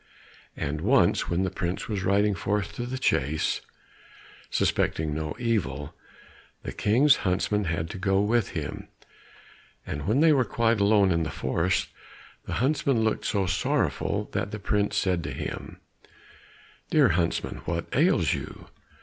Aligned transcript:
And 0.57 0.81
once 0.81 1.29
when 1.29 1.43
the 1.43 1.51
prince 1.51 1.87
was 1.87 2.01
riding 2.01 2.33
forth 2.33 2.73
to 2.73 2.87
the 2.87 2.97
chase, 2.97 3.61
suspecting 4.49 5.13
no 5.13 5.35
evil, 5.37 5.93
the 6.63 6.71
King's 6.71 7.17
huntsman 7.17 7.65
had 7.65 7.87
to 7.91 7.99
go 7.99 8.19
with 8.19 8.49
him, 8.57 8.87
and 9.85 10.07
when 10.07 10.19
they 10.19 10.33
were 10.33 10.43
quite 10.43 10.79
alone 10.81 11.11
in 11.11 11.21
the 11.21 11.29
forest, 11.29 11.89
the 12.45 12.53
huntsman 12.53 13.03
looked 13.03 13.25
so 13.25 13.45
sorrowful 13.45 14.27
that 14.31 14.49
the 14.49 14.57
prince 14.57 14.97
said 14.97 15.23
to 15.23 15.31
him, 15.33 15.79
"Dear 16.89 17.09
huntsman, 17.09 17.57
what 17.65 17.85
ails 17.93 18.33
you?" 18.33 18.69